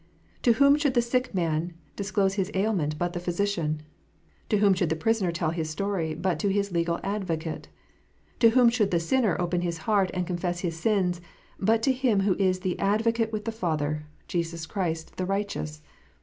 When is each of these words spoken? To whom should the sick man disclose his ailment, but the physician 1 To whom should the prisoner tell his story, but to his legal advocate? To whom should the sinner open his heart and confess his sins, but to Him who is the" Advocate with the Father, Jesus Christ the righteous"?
To 0.41 0.53
whom 0.53 0.77
should 0.77 0.95
the 0.95 1.01
sick 1.03 1.31
man 1.35 1.75
disclose 1.95 2.33
his 2.33 2.49
ailment, 2.55 2.97
but 2.97 3.13
the 3.13 3.19
physician 3.19 3.83
1 3.85 3.85
To 4.49 4.57
whom 4.57 4.73
should 4.73 4.89
the 4.89 4.95
prisoner 4.95 5.31
tell 5.31 5.51
his 5.51 5.69
story, 5.69 6.15
but 6.15 6.39
to 6.39 6.51
his 6.51 6.71
legal 6.71 6.99
advocate? 7.03 7.67
To 8.39 8.49
whom 8.49 8.69
should 8.69 8.89
the 8.89 8.99
sinner 8.99 9.39
open 9.39 9.61
his 9.61 9.77
heart 9.85 10.09
and 10.15 10.25
confess 10.25 10.61
his 10.61 10.75
sins, 10.75 11.21
but 11.59 11.83
to 11.83 11.93
Him 11.93 12.21
who 12.21 12.35
is 12.39 12.61
the" 12.61 12.79
Advocate 12.95 13.31
with 13.31 13.45
the 13.45 13.51
Father, 13.51 14.07
Jesus 14.27 14.65
Christ 14.65 15.17
the 15.17 15.25
righteous"? 15.27 15.83